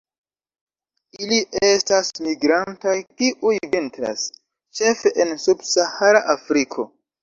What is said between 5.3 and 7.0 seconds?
subsahara Afriko.